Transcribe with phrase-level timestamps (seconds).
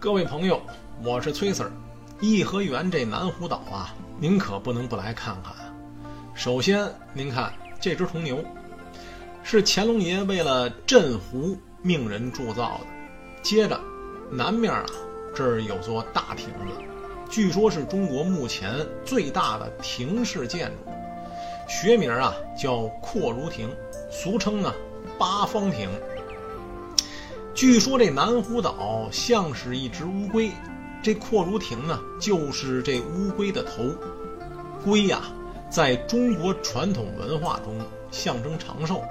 [0.00, 0.58] 各位朋友，
[1.04, 1.70] 我是崔 Sir。
[2.20, 5.52] 颐和园这南湖岛啊，您可不能不来看看。
[6.34, 8.42] 首先，您看这只铜牛，
[9.42, 12.86] 是乾隆爷为了镇湖命人铸造的。
[13.42, 13.78] 接着，
[14.30, 14.86] 南面啊，
[15.36, 16.82] 这儿有座大亭子，
[17.28, 20.90] 据说是中国目前最大的亭式建筑，
[21.68, 23.68] 学名啊叫阔如亭，
[24.10, 24.72] 俗称呢
[25.18, 25.90] 八方亭。
[27.60, 30.50] 据说这南湖岛像是一只乌龟，
[31.02, 33.94] 这阔如亭呢就是这乌龟的头。
[34.82, 35.20] 龟呀，
[35.68, 37.78] 在中国传统文化中
[38.10, 39.04] 象征长寿。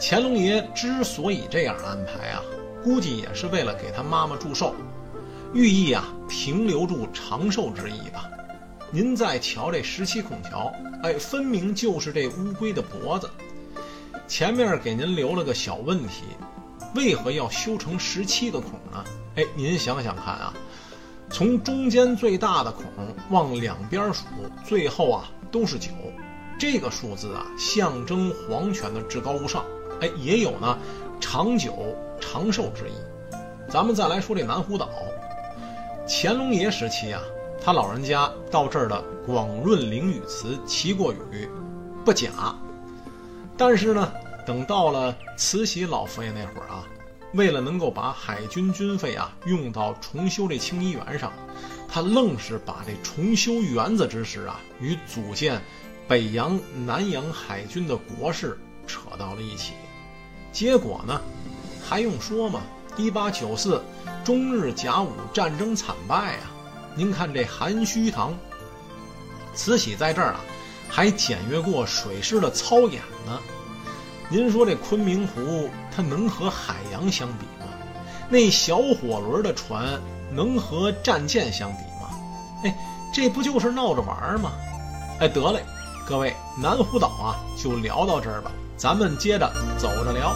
[0.00, 2.40] 乾隆爷之所以这样安排啊，
[2.82, 4.74] 估计也是为了给他妈妈祝寿，
[5.52, 8.26] 寓意啊停留住长寿之意吧。
[8.90, 10.72] 您再瞧这十七孔桥，
[11.02, 13.28] 哎，分明就是这乌龟的脖子。
[14.26, 16.22] 前面给您留了个小问题。
[16.94, 19.04] 为何要修成十七个孔呢？
[19.36, 20.54] 哎，您想想看啊，
[21.28, 22.84] 从中间最大的孔
[23.30, 24.24] 往两边数，
[24.64, 25.90] 最后啊都是九，
[26.56, 29.64] 这个数字啊象征皇权的至高无上，
[30.00, 30.78] 哎，也有呢
[31.20, 32.92] 长久长寿之意。
[33.68, 34.88] 咱们再来说这南湖岛，
[36.06, 37.20] 乾隆爷时期啊，
[37.60, 41.48] 他老人家到这儿的广润灵雨祠祈过雨，
[42.04, 42.54] 不假，
[43.56, 44.12] 但是呢。
[44.46, 46.84] 等到了慈禧老佛爷那会儿啊，
[47.32, 51.32] 为了能够把海军军费啊用到重修这清漪园上，
[51.88, 55.60] 他愣是把这重修园子之事啊与组建
[56.06, 59.72] 北洋、南洋海军的国事扯到了一起。
[60.52, 61.20] 结果呢，
[61.82, 62.60] 还用说吗？
[62.96, 63.82] 一八九四
[64.24, 66.52] 中日甲午战争惨败啊！
[66.94, 68.38] 您看这含虚堂，
[69.52, 70.40] 慈禧在这儿啊，
[70.88, 73.40] 还检阅过水师的操演呢。
[74.34, 77.70] 您说这昆明湖它能和海洋相比吗？
[78.28, 79.84] 那小火轮的船
[80.32, 82.10] 能和战舰相比吗？
[82.64, 82.76] 哎，
[83.14, 84.50] 这不就是闹着玩吗？
[85.20, 85.62] 哎，得嘞，
[86.04, 89.48] 各位，南湖岛啊，就聊到这儿吧，咱们接着
[89.78, 90.34] 走着聊。